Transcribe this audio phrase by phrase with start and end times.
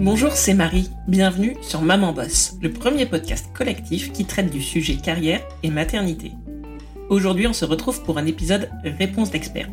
[0.00, 0.90] Bonjour, c'est Marie.
[1.06, 6.32] Bienvenue sur Maman Boss, le premier podcast collectif qui traite du sujet carrière et maternité.
[7.08, 9.68] Aujourd'hui, on se retrouve pour un épisode Réponse d'expert.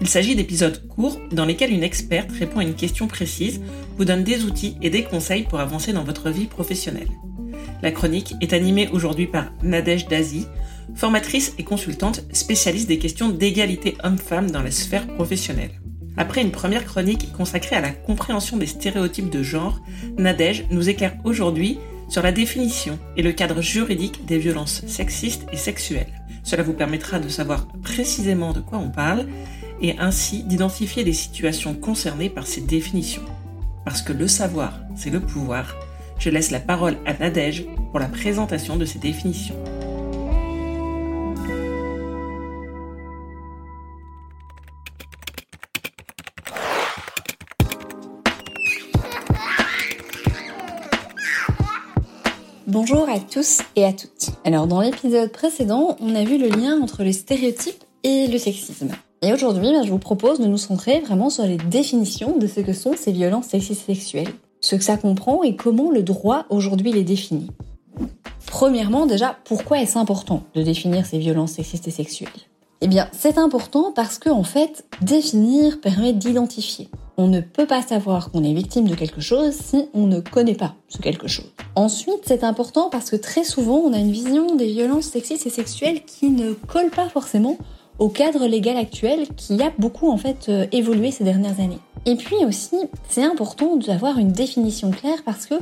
[0.00, 3.60] Il s'agit d'épisodes courts dans lesquels une experte répond à une question précise,
[3.96, 7.10] vous donne des outils et des conseils pour avancer dans votre vie professionnelle.
[7.82, 10.46] La chronique est animée aujourd'hui par Nadège Dazi,
[10.94, 15.80] formatrice et consultante spécialiste des questions d'égalité homme-femme dans la sphère professionnelle.
[16.16, 19.80] Après une première chronique consacrée à la compréhension des stéréotypes de genre,
[20.16, 21.78] Nadège nous éclaire aujourd'hui
[22.08, 26.22] sur la définition et le cadre juridique des violences sexistes et sexuelles.
[26.44, 29.26] Cela vous permettra de savoir précisément de quoi on parle
[29.80, 33.24] et ainsi d'identifier les situations concernées par ces définitions.
[33.84, 35.74] Parce que le savoir, c'est le pouvoir,
[36.18, 39.56] je laisse la parole à Nadège pour la présentation de ces définitions.
[52.74, 54.30] Bonjour à tous et à toutes.
[54.44, 58.88] Alors dans l'épisode précédent, on a vu le lien entre les stéréotypes et le sexisme.
[59.22, 62.58] Et aujourd'hui, ben, je vous propose de nous centrer vraiment sur les définitions de ce
[62.58, 66.90] que sont ces violences sexistes sexuelles, ce que ça comprend et comment le droit aujourd'hui
[66.90, 67.46] les définit.
[68.48, 72.28] Premièrement, déjà, pourquoi est-ce important de définir ces violences sexistes et sexuelles?
[72.80, 76.88] Eh bien, c'est important parce que, en fait, définir permet d'identifier.
[77.16, 80.54] On ne peut pas savoir qu'on est victime de quelque chose si on ne connaît
[80.54, 81.52] pas ce quelque chose.
[81.76, 85.50] Ensuite, c'est important parce que très souvent, on a une vision des violences sexistes et
[85.50, 87.56] sexuelles qui ne colle pas forcément
[87.98, 91.78] au cadre légal actuel qui a beaucoup en fait euh, évolué ces dernières années.
[92.06, 92.76] Et puis aussi,
[93.08, 95.54] c'est important d'avoir une définition claire parce que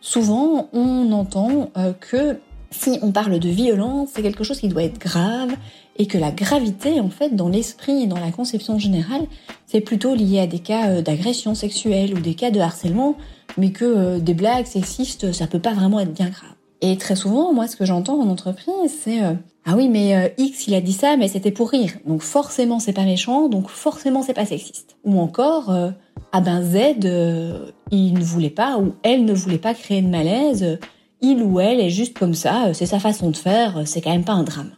[0.00, 2.38] souvent on entend euh, que
[2.70, 5.54] si on parle de violence, c'est quelque chose qui doit être grave
[5.96, 9.26] et que la gravité, en fait, dans l'esprit et dans la conception générale,
[9.66, 13.16] c'est plutôt lié à des cas euh, d'agression sexuelle ou des cas de harcèlement,
[13.56, 16.50] mais que euh, des blagues sexistes, ça peut pas vraiment être bien grave.
[16.80, 20.66] Et très souvent, moi, ce que j'entends en entreprise, c'est euh, ah oui, mais X,
[20.66, 21.92] il a dit ça, mais c'était pour rire.
[22.06, 24.96] Donc forcément, c'est pas méchant, donc forcément, c'est pas sexiste.
[25.04, 25.74] Ou encore,
[26.32, 26.98] ah ben Z,
[27.90, 30.78] il ne voulait pas ou elle ne voulait pas créer de malaise.
[31.22, 34.24] Il ou elle est juste comme ça, c'est sa façon de faire, c'est quand même
[34.24, 34.72] pas un drame.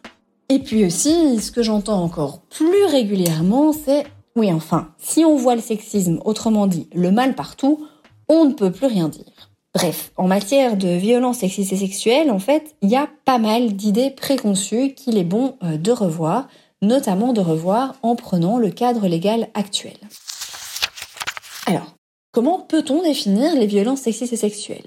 [0.49, 4.05] Et puis aussi, ce que j'entends encore plus régulièrement, c'est
[4.37, 7.87] oui, enfin, si on voit le sexisme, autrement dit, le mal partout,
[8.29, 9.51] on ne peut plus rien dire.
[9.75, 13.75] Bref, en matière de violence sexiste et sexuelle, en fait, il y a pas mal
[13.75, 16.49] d'idées préconçues qu'il est bon euh, de revoir,
[16.83, 19.97] notamment de revoir en prenant le cadre légal actuel.
[21.67, 21.95] Alors,
[22.33, 24.87] comment peut-on définir les violences sexistes et sexuelles?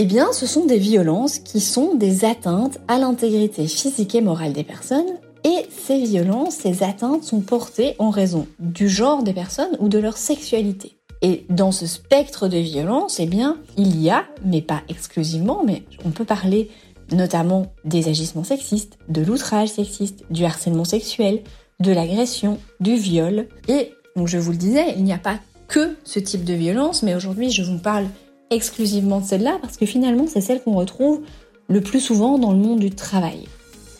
[0.00, 4.52] Eh bien, ce sont des violences qui sont des atteintes à l'intégrité physique et morale
[4.52, 9.76] des personnes, et ces violences, ces atteintes sont portées en raison du genre des personnes
[9.80, 10.96] ou de leur sexualité.
[11.20, 15.82] Et dans ce spectre de violences, eh bien, il y a, mais pas exclusivement, mais
[16.04, 16.70] on peut parler
[17.10, 21.42] notamment des agissements sexistes, de l'outrage sexiste, du harcèlement sexuel,
[21.80, 23.48] de l'agression, du viol.
[23.66, 27.02] Et donc je vous le disais, il n'y a pas que ce type de violence,
[27.02, 28.06] mais aujourd'hui je vous parle
[28.50, 31.20] exclusivement de celle-là parce que finalement c'est celle qu'on retrouve
[31.68, 33.46] le plus souvent dans le monde du travail.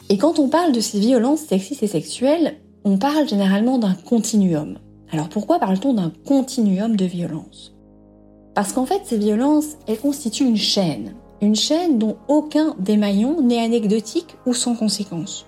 [0.09, 4.78] Et quand on parle de ces violences sexistes et sexuelles, on parle généralement d'un continuum.
[5.10, 7.75] Alors pourquoi parle-t-on d'un continuum de violence
[8.54, 11.14] Parce qu'en fait ces violences, elles constituent une chaîne.
[11.41, 15.47] Une chaîne dont aucun des maillons n'est anecdotique ou sans conséquence.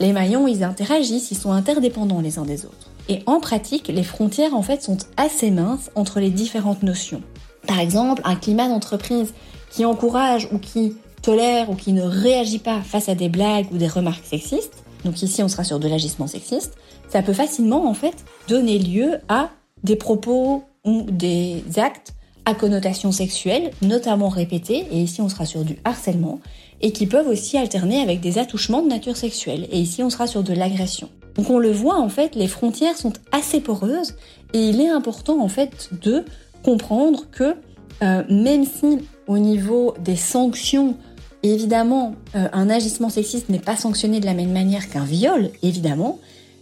[0.00, 2.90] Les maillons, ils interagissent, ils sont interdépendants les uns des autres.
[3.08, 7.22] Et en pratique, les frontières en fait sont assez minces entre les différentes notions.
[7.68, 9.34] Par exemple, un climat d'entreprise
[9.70, 13.76] qui encourage ou qui tolère ou qui ne réagit pas face à des blagues ou
[13.76, 16.76] des remarques sexistes, donc ici on sera sur de l'agissement sexiste,
[17.10, 19.50] ça peut facilement en fait donner lieu à
[19.84, 22.14] des propos ou des actes
[22.46, 26.40] à connotation sexuelle, notamment répétés, et ici on sera sur du harcèlement,
[26.80, 30.26] et qui peuvent aussi alterner avec des attouchements de nature sexuelle, et ici on sera
[30.26, 31.10] sur de l'agression.
[31.34, 34.14] Donc on le voit en fait, les frontières sont assez poreuses,
[34.54, 36.24] et il est important en fait de
[36.68, 37.54] comprendre que
[38.02, 40.96] euh, même si au niveau des sanctions,
[41.42, 46.18] évidemment, euh, un agissement sexiste n'est pas sanctionné de la même manière qu'un viol, évidemment,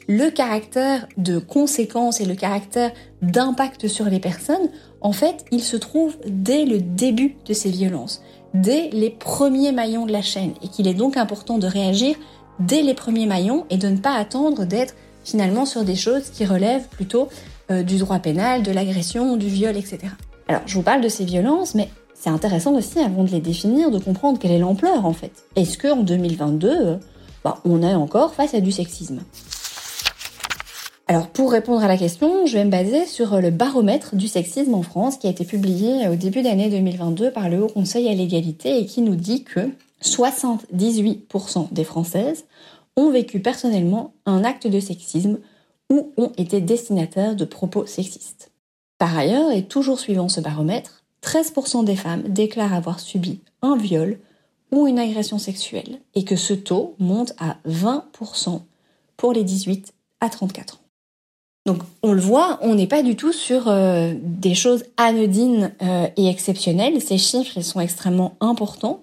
[0.07, 4.71] le caractère de conséquence et le caractère d'impact sur les personnes,
[5.01, 8.23] en fait, il se trouve dès le début de ces violences,
[8.55, 12.15] dès les premiers maillons de la chaîne, et qu'il est donc important de réagir
[12.61, 14.95] dès les premiers maillons et de ne pas attendre d'être
[15.25, 17.29] finalement sur des choses qui relèvent plutôt
[17.71, 19.99] euh, du droit pénal, de l'agression, du viol, etc.
[20.49, 23.91] Alors, je vous parle de ces violences, mais c'est intéressant aussi, avant de les définir,
[23.91, 25.33] de comprendre quelle est l'ampleur en fait.
[25.57, 26.99] Est-ce qu'en 2022,
[27.45, 29.21] bah, on est encore face à du sexisme?
[31.09, 34.75] Alors pour répondre à la question, je vais me baser sur le baromètre du sexisme
[34.75, 38.13] en France qui a été publié au début d'année 2022 par le Haut Conseil à
[38.13, 39.71] l'égalité et qui nous dit que
[40.03, 42.45] 78% des Françaises
[42.97, 45.39] ont vécu personnellement un acte de sexisme
[45.91, 48.51] ou ont été destinataires de propos sexistes.
[48.99, 54.19] Par ailleurs, et toujours suivant ce baromètre, 13% des femmes déclarent avoir subi un viol
[54.73, 58.63] ou une agression sexuelle et que ce taux monte à 20%
[59.17, 60.79] pour les 18 à 34 ans.
[61.67, 66.07] Donc on le voit, on n'est pas du tout sur euh, des choses anodines euh,
[66.17, 67.03] et exceptionnelles.
[67.03, 69.03] Ces chiffres, sont extrêmement importants.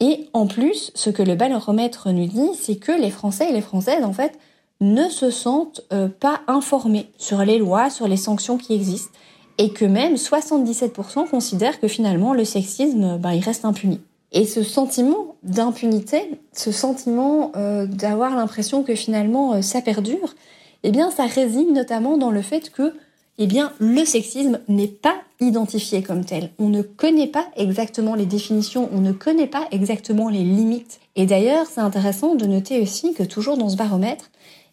[0.00, 3.60] Et en plus, ce que le baromètre nous dit, c'est que les Français et les
[3.60, 4.36] Françaises, en fait,
[4.80, 9.12] ne se sentent euh, pas informés sur les lois, sur les sanctions qui existent,
[9.58, 14.00] et que même 77% considèrent que finalement le sexisme, ben, il reste impuni.
[14.32, 17.52] Et ce sentiment d'impunité, ce sentiment
[17.86, 20.34] d'avoir l'impression que finalement ça perdure,
[20.84, 22.92] eh bien, ça réside notamment dans le fait que,
[23.38, 26.50] eh bien, le sexisme n'est pas identifié comme tel.
[26.58, 31.00] On ne connaît pas exactement les définitions, on ne connaît pas exactement les limites.
[31.16, 34.30] Et d'ailleurs, c'est intéressant de noter aussi que toujours dans ce baromètre,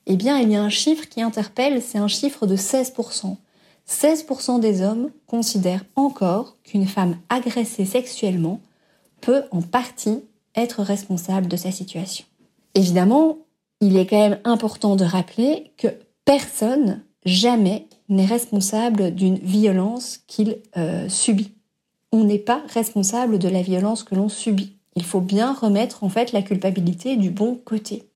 [0.08, 3.38] eh bien, il y a un chiffre qui interpelle, c'est un chiffre de 16%.
[3.88, 8.62] 16% des hommes considèrent encore qu'une femme agressée sexuellement
[9.22, 10.24] peut en partie
[10.56, 12.26] être responsable de sa situation.
[12.74, 13.38] Évidemment,
[13.80, 15.88] il est quand même important de rappeler que
[16.26, 21.52] personne, jamais, n'est responsable d'une violence qu'il euh, subit.
[22.12, 24.78] On n'est pas responsable de la violence que l'on subit.
[24.96, 28.11] Il faut bien remettre en fait la culpabilité du bon côté.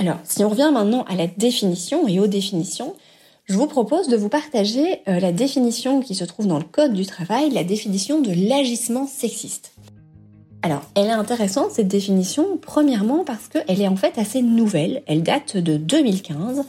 [0.00, 2.94] Alors, si on revient maintenant à la définition et aux définitions,
[3.44, 6.94] je vous propose de vous partager euh, la définition qui se trouve dans le Code
[6.94, 9.72] du travail, la définition de l'agissement sexiste.
[10.62, 15.22] Alors, elle est intéressante cette définition, premièrement parce qu'elle est en fait assez nouvelle, elle
[15.22, 16.62] date de 2015,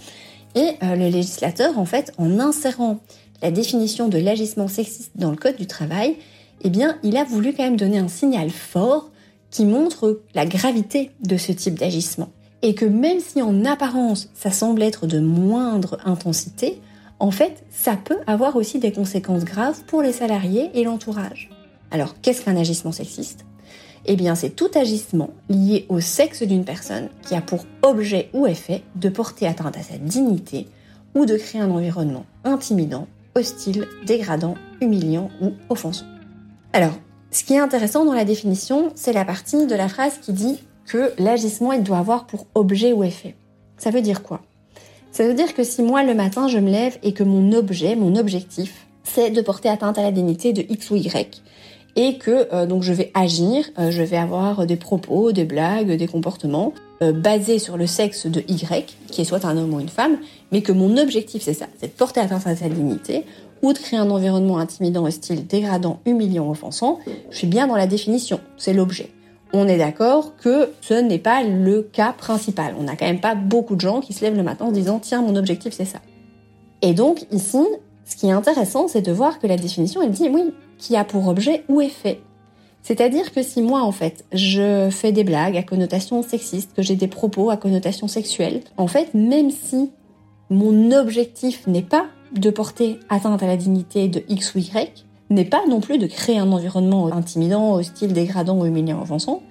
[0.55, 2.99] et euh, le législateur, en fait, en insérant
[3.41, 6.17] la définition de l'agissement sexiste dans le Code du travail,
[6.65, 9.09] eh bien, il a voulu quand même donner un signal fort
[9.51, 12.27] qui montre la gravité de ce type d'agissement.
[12.61, 16.79] Et que même si en apparence ça semble être de moindre intensité,
[17.19, 21.49] en fait, ça peut avoir aussi des conséquences graves pour les salariés et l'entourage.
[21.91, 23.45] Alors, qu'est-ce qu'un agissement sexiste?
[24.05, 28.47] Eh bien, c'est tout agissement lié au sexe d'une personne qui a pour objet ou
[28.47, 30.67] effet de porter atteinte à sa dignité
[31.13, 36.05] ou de créer un environnement intimidant, hostile, dégradant, humiliant ou offensant.
[36.73, 36.97] Alors,
[37.29, 40.59] ce qui est intéressant dans la définition, c'est la partie de la phrase qui dit
[40.91, 43.35] que l'agissement, il doit avoir pour objet ou effet.
[43.77, 44.41] Ça veut dire quoi?
[45.11, 47.95] Ça veut dire que si moi, le matin, je me lève et que mon objet,
[47.95, 51.41] mon objectif, c'est de porter atteinte à la dignité de X ou Y,
[51.95, 55.91] et que euh, donc je vais agir, euh, je vais avoir des propos, des blagues,
[55.91, 59.79] des comportements euh, basés sur le sexe de Y, qui est soit un homme ou
[59.79, 60.17] une femme,
[60.51, 63.23] mais que mon objectif c'est ça, c'est de porter atteinte à sa dignité
[63.61, 66.99] ou de créer un environnement intimidant, hostile, dégradant, humiliant, offensant.
[67.29, 69.09] Je suis bien dans la définition, c'est l'objet.
[69.53, 72.75] On est d'accord que ce n'est pas le cas principal.
[72.79, 74.99] On n'a quand même pas beaucoup de gens qui se lèvent le matin en disant
[74.99, 75.99] tiens mon objectif c'est ça.
[76.81, 77.59] Et donc ici,
[78.05, 81.03] ce qui est intéressant, c'est de voir que la définition, elle dit oui, qui a
[81.03, 82.21] pour objet ou effet.
[82.81, 86.95] C'est-à-dire que si moi, en fait, je fais des blagues à connotation sexiste, que j'ai
[86.95, 89.91] des propos à connotation sexuelle, en fait, même si
[90.49, 95.45] mon objectif n'est pas de porter atteinte à la dignité de X ou Y, n'est
[95.45, 99.41] pas non plus de créer un environnement intimidant, hostile, dégradant ou humiliant offensant,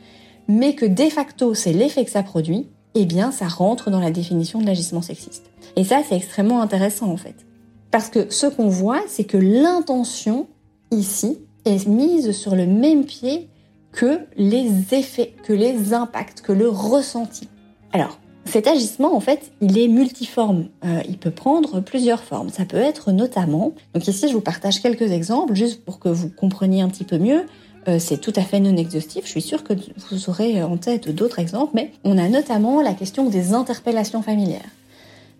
[0.49, 4.11] mais que de facto c'est l'effet que ça produit, eh bien ça rentre dans la
[4.11, 5.51] définition de l'agissement sexiste.
[5.77, 7.47] Et ça c'est extrêmement intéressant en fait.
[7.91, 10.47] Parce que ce qu'on voit, c'est que l'intention,
[10.93, 13.49] ici, est mise sur le même pied
[13.93, 17.49] que les effets, que les impacts, que le ressenti.
[17.93, 20.67] Alors, cet agissement, en fait, il est multiforme.
[20.85, 22.51] Euh, il peut prendre plusieurs formes.
[22.51, 26.31] Ça peut être notamment, donc ici je vous partage quelques exemples, juste pour que vous
[26.31, 27.47] compreniez un petit peu mieux.
[27.89, 29.25] Euh, c'est tout à fait non exhaustif.
[29.25, 29.75] Je suis sûre que
[30.11, 34.69] vous aurez en tête d'autres exemples, mais on a notamment la question des interpellations familières.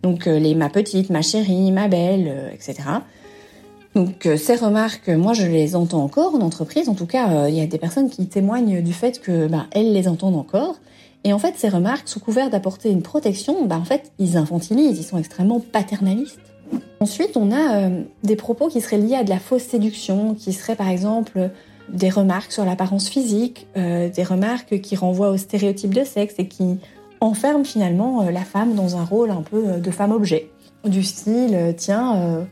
[0.03, 2.77] Donc euh, les ma petite, ma chérie, ma belle, etc.
[3.95, 6.89] Donc ces remarques, moi je les entends encore en entreprise.
[6.89, 9.93] En tout cas, il y a des personnes qui témoignent du fait que bah, elles
[9.93, 10.77] les entendent encore.
[11.25, 14.99] Et en fait, ces remarques, sous couvert d'apporter une protection, bah, en fait, ils infantilisent,
[14.99, 16.41] ils sont extrêmement paternalistes.
[17.01, 17.91] Ensuite, on a
[18.23, 21.51] des propos qui seraient liés à de la fausse séduction, qui seraient par exemple
[21.93, 26.79] des remarques sur l'apparence physique, des remarques qui renvoient aux stéréotypes de sexe et qui
[27.21, 30.51] enferme finalement euh, la femme dans un rôle un peu euh, de femme-objet.
[30.85, 32.47] Du style, euh, tiens,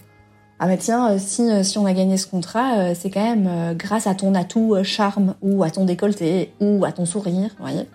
[0.60, 4.14] ah bah tiens, si, si on a gagné ce contrat, c'est quand même grâce à
[4.16, 7.86] ton atout charme ou à ton décolleté ou à ton sourire, voyez.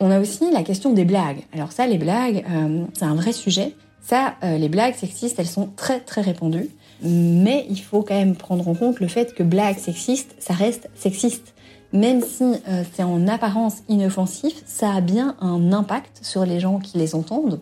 [0.00, 1.42] On a aussi la question des blagues.
[1.52, 3.74] Alors ça, les blagues, euh, c'est un vrai sujet.
[4.02, 6.70] Ça, euh, les blagues sexistes, elles sont très très répandues.
[7.04, 10.88] Mais il faut quand même prendre en compte le fait que blagues sexistes, ça reste
[10.94, 11.54] sexiste.
[11.92, 16.78] Même si euh, c'est en apparence inoffensif, ça a bien un impact sur les gens
[16.78, 17.60] qui les entendent.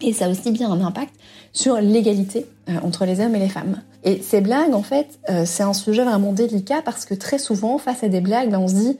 [0.00, 1.14] Et ça a aussi bien un impact
[1.52, 2.46] sur l'égalité
[2.82, 3.82] entre les hommes et les femmes.
[4.02, 8.02] Et ces blagues, en fait, c'est un sujet vraiment délicat parce que très souvent, face
[8.02, 8.98] à des blagues, ben, on se dit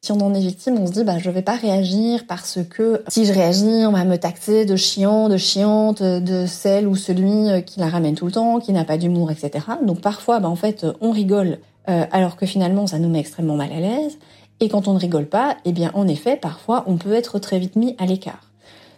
[0.00, 3.02] si on en est victime, on se dit bah je vais pas réagir parce que
[3.08, 7.50] si je réagis, on va me taxer de chiant, de chiante, de celle ou celui
[7.50, 9.64] euh, qui la ramène tout le temps, qui n'a pas d'humour, etc.
[9.84, 13.56] Donc parfois, bah en fait, on rigole euh, alors que finalement ça nous met extrêmement
[13.56, 14.18] mal à l'aise.
[14.60, 17.58] Et quand on ne rigole pas, eh bien en effet, parfois on peut être très
[17.58, 18.52] vite mis à l'écart.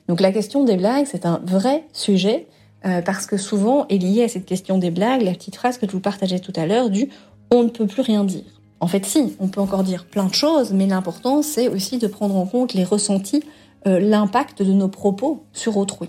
[0.07, 2.47] Donc la question des blagues, c'est un vrai sujet
[2.85, 5.87] euh, parce que souvent est liée à cette question des blagues la petite phrase que
[5.87, 7.09] je vous partageais tout à l'heure du
[7.51, 8.60] on ne peut plus rien dire.
[8.81, 12.07] En fait, si, on peut encore dire plein de choses, mais l'important, c'est aussi de
[12.07, 13.45] prendre en compte les ressentis,
[13.87, 16.09] euh, l'impact de nos propos sur autrui.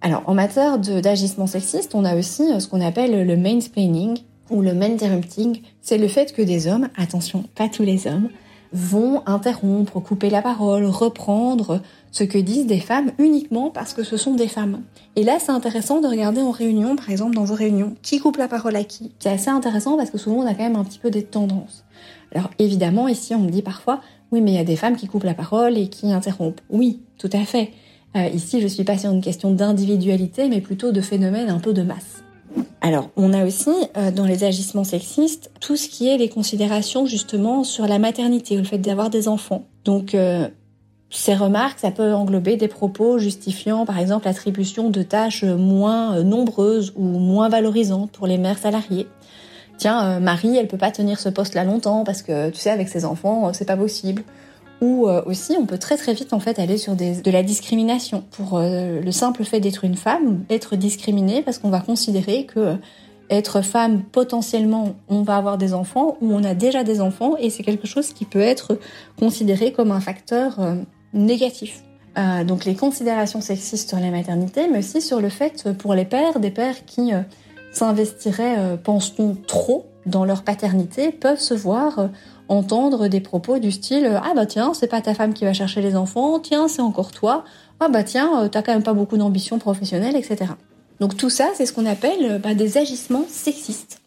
[0.00, 4.18] Alors, en matière d'agissement sexiste, on a aussi euh, ce qu'on appelle le mansplaining
[4.50, 5.60] ou le interrupting.
[5.82, 8.28] C'est le fait que des hommes, attention, pas tous les hommes,
[8.72, 11.80] vont interrompre, couper la parole, reprendre
[12.12, 14.82] ce que disent des femmes uniquement parce que ce sont des femmes.
[15.16, 18.36] Et là, c'est intéressant de regarder en réunion, par exemple dans vos réunions, qui coupe
[18.36, 19.12] la parole à qui.
[19.18, 21.84] C'est assez intéressant parce que souvent on a quand même un petit peu des tendances.
[22.34, 24.00] Alors évidemment, ici on me dit parfois,
[24.32, 26.60] oui, mais il y a des femmes qui coupent la parole et qui interrompent.
[26.70, 27.72] Oui, tout à fait.
[28.16, 31.72] Euh, ici, je suis pas sur une question d'individualité, mais plutôt de phénomène un peu
[31.72, 32.19] de masse.
[32.80, 37.06] Alors, on a aussi euh, dans les agissements sexistes tout ce qui est les considérations
[37.06, 39.64] justement sur la maternité ou le fait d'avoir des enfants.
[39.84, 40.48] Donc, euh,
[41.10, 46.92] ces remarques, ça peut englober des propos justifiant par exemple l'attribution de tâches moins nombreuses
[46.96, 49.08] ou moins valorisantes pour les mères salariées
[49.80, 52.88] tiens, euh, Marie, elle peut pas tenir ce poste-là longtemps parce que, tu sais, avec
[52.88, 54.22] ses enfants, euh, c'est pas possible.
[54.80, 58.24] Ou euh, aussi, on peut très très vite en fait aller sur de la discrimination
[58.30, 62.76] pour le simple fait d'être une femme, être discriminée parce qu'on va considérer que
[63.28, 67.50] être femme potentiellement, on va avoir des enfants ou on a déjà des enfants et
[67.50, 68.78] c'est quelque chose qui peut être
[69.18, 70.58] considéré comme un facteur
[71.12, 71.82] négatif.
[72.46, 76.40] donc les considérations sexistes sur la maternité, mais aussi sur le fait pour les pères,
[76.40, 77.12] des pères qui
[77.72, 82.08] s'investiraient, euh, pense-t-on, trop dans leur paternité, peuvent se voir euh,
[82.50, 85.52] entendre des propos du style euh, Ah bah tiens, c'est pas ta femme qui va
[85.52, 87.44] chercher les enfants, tiens, c'est encore toi,
[87.78, 90.52] ah bah tiens, t'as quand même pas beaucoup d'ambition professionnelle, etc.
[91.00, 94.02] Donc tout ça, c'est ce qu'on appelle bah, des agissements sexistes.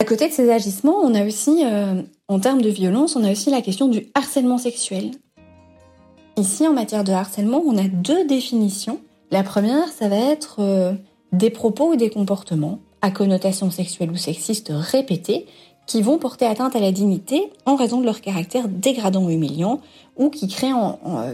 [0.00, 1.62] À côté de ces agissements, on a aussi,
[2.28, 5.10] en termes de violence, on a aussi la question du harcèlement sexuel.
[6.36, 9.00] Ici, en matière de harcèlement, on a deux définitions.
[9.30, 10.96] La première, ça va être
[11.32, 15.46] des propos ou des comportements à connotation sexuelle ou sexiste répétés
[15.88, 19.80] qui vont porter atteinte à la dignité en raison de leur caractère dégradant ou humiliant
[20.16, 20.72] ou qui créent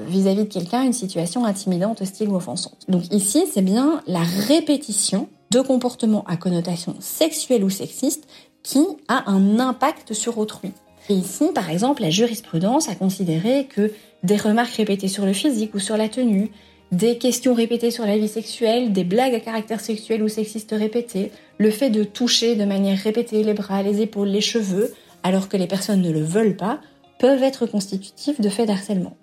[0.07, 2.79] vis-à-vis de quelqu'un une situation intimidante, hostile ou offensante.
[2.89, 8.27] Donc ici, c'est bien la répétition de comportements à connotation sexuelle ou sexiste
[8.63, 10.71] qui a un impact sur autrui.
[11.11, 13.93] Et ici, par exemple, la jurisprudence a considéré que
[14.23, 16.51] des remarques répétées sur le physique ou sur la tenue,
[16.95, 21.33] des questions répétées sur la vie sexuelle, des blagues à caractère sexuel ou sexiste répétées,
[21.59, 25.57] le fait de toucher de manière répétée les bras, les épaules, les cheveux, alors que
[25.57, 26.81] les personnes ne le veulent pas,
[27.19, 29.17] peuvent être constitutifs de faits d'harcèlement.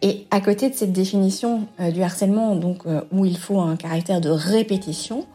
[0.00, 3.76] Et à côté de cette définition euh, du harcèlement, donc euh, où il faut un
[3.76, 5.26] caractère de répétition,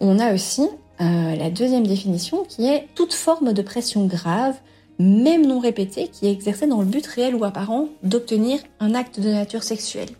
[0.00, 0.62] on a aussi
[1.00, 4.54] euh, la deuxième définition qui est toute forme de pression grave,
[5.00, 9.18] même non répétée, qui est exercée dans le but réel ou apparent d'obtenir un acte
[9.18, 10.10] de nature sexuelle.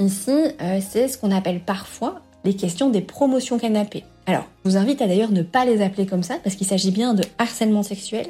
[0.00, 4.04] Ici, euh, c'est ce qu'on appelle parfois les questions des promotions canapé.
[4.24, 6.90] Alors, je vous invite à d'ailleurs ne pas les appeler comme ça parce qu'il s'agit
[6.90, 8.26] bien de harcèlement sexuel.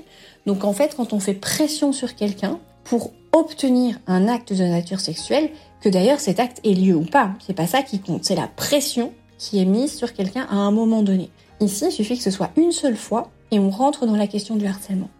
[0.46, 4.98] Donc en fait, quand on fait pression sur quelqu'un pour obtenir un acte de nature
[4.98, 5.50] sexuelle,
[5.80, 8.48] que d'ailleurs cet acte ait lieu ou pas, c'est pas ça qui compte, c'est la
[8.48, 11.30] pression qui est mise sur quelqu'un à un moment donné.
[11.60, 14.56] Ici, il suffit que ce soit une seule fois et on rentre dans la question
[14.56, 15.10] du harcèlement.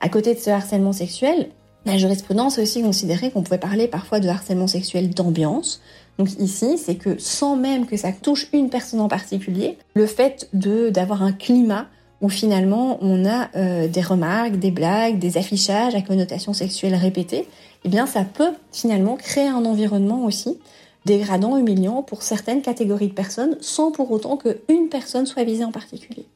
[0.00, 1.50] À côté de ce harcèlement sexuel,
[1.86, 5.80] la jurisprudence a aussi considéré qu'on pouvait parler parfois de harcèlement sexuel d'ambiance.
[6.20, 10.50] Donc ici, c'est que sans même que ça touche une personne en particulier, le fait
[10.52, 11.86] de d'avoir un climat
[12.20, 17.48] où finalement on a euh, des remarques, des blagues, des affichages à connotation sexuelle répétée,
[17.86, 20.58] eh bien ça peut finalement créer un environnement aussi
[21.06, 25.72] dégradant, humiliant pour certaines catégories de personnes, sans pour autant qu'une personne soit visée en
[25.72, 26.26] particulier.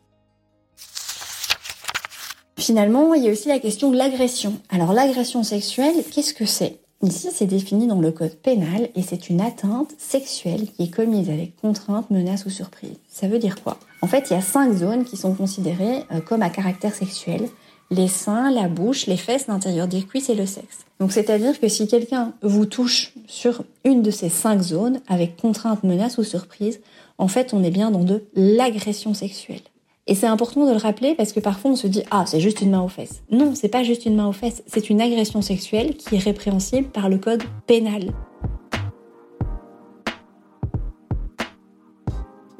[2.56, 4.54] Finalement, il y a aussi la question de l'agression.
[4.70, 6.78] Alors l'agression sexuelle, qu'est-ce que c'est?
[7.04, 11.28] Ici, c'est défini dans le code pénal et c'est une atteinte sexuelle qui est commise
[11.28, 12.96] avec contrainte, menace ou surprise.
[13.10, 13.78] Ça veut dire quoi?
[14.00, 17.42] En fait, il y a cinq zones qui sont considérées euh, comme à caractère sexuel.
[17.90, 20.86] les seins, la bouche, les fesses, l'intérieur des cuisses et le sexe.
[21.00, 25.84] Donc c'est-à-dire que si quelqu'un vous touche sur une de ces cinq zones avec contrainte,
[25.84, 26.80] menace ou surprise,
[27.18, 29.60] en fait on est bien dans de l'agression sexuelle.
[30.06, 32.60] Et c'est important de le rappeler parce que parfois on se dit ah c'est juste
[32.60, 33.22] une main aux fesses.
[33.30, 36.88] Non, c'est pas juste une main aux fesses, c'est une agression sexuelle qui est répréhensible
[36.88, 38.12] par le code pénal.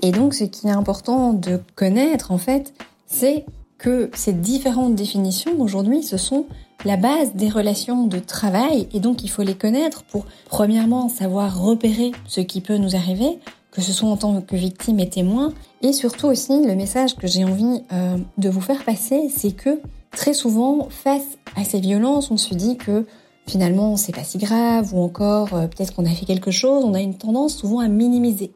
[0.01, 2.73] Et donc ce qui est important de connaître en fait,
[3.07, 3.45] c'est
[3.77, 6.47] que ces différentes définitions aujourd'hui, ce sont
[6.87, 11.63] la base des relations de travail et donc il faut les connaître pour premièrement savoir
[11.63, 13.39] repérer ce qui peut nous arriver,
[13.75, 15.53] que ce soit en tant que victime et témoin,
[15.83, 19.81] et surtout aussi le message que j'ai envie euh, de vous faire passer, c'est que
[20.13, 23.05] très souvent face à ces violences, on se dit que
[23.47, 26.95] finalement c'est pas si grave ou encore euh, peut-être qu'on a fait quelque chose, on
[26.95, 28.53] a une tendance souvent à minimiser.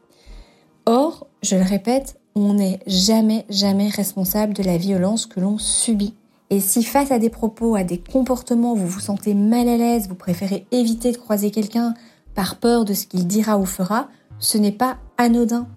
[0.85, 6.13] Or, je le répète, on n'est jamais, jamais responsable de la violence que l'on subit.
[6.49, 10.07] Et si face à des propos, à des comportements, vous vous sentez mal à l'aise,
[10.07, 11.93] vous préférez éviter de croiser quelqu'un
[12.33, 14.07] par peur de ce qu'il dira ou fera,
[14.39, 15.67] ce n'est pas anodin.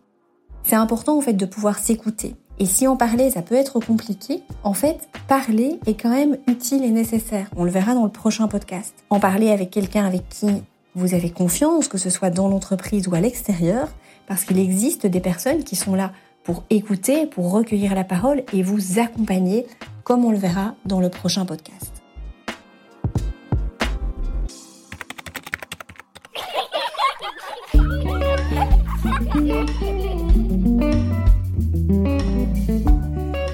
[0.64, 2.37] C'est important en fait de pouvoir s'écouter.
[2.59, 6.85] Et si en parler, ça peut être compliqué, en fait, parler est quand même utile
[6.85, 7.49] et nécessaire.
[7.57, 8.95] On le verra dans le prochain podcast.
[9.11, 10.47] En parler avec quelqu'un avec qui
[10.95, 13.88] vous avez confiance, que ce soit dans l'entreprise ou à l'extérieur,
[14.26, 16.12] parce qu'il existe des personnes qui sont là
[16.45, 19.66] pour écouter, pour recueillir la parole et vous accompagner,
[20.04, 22.01] comme on le verra dans le prochain podcast.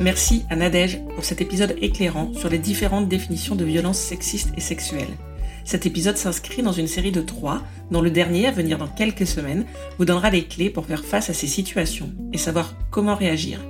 [0.00, 4.60] Merci à Nadège pour cet épisode éclairant sur les différentes définitions de violence sexiste et
[4.60, 5.08] sexuelle.
[5.64, 9.26] Cet épisode s'inscrit dans une série de trois, dont le dernier, à venir dans quelques
[9.26, 9.66] semaines,
[9.98, 13.60] vous donnera les clés pour faire face à ces situations et savoir comment réagir,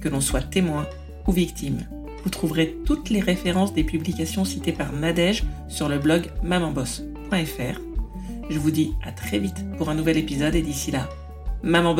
[0.00, 0.86] que l'on soit témoin
[1.26, 1.80] ou victime.
[2.22, 7.80] Vous trouverez toutes les références des publications citées par Nadège sur le blog mamanboss.fr.
[8.50, 11.08] Je vous dis à très vite pour un nouvel épisode et d'ici là,
[11.62, 11.96] Maman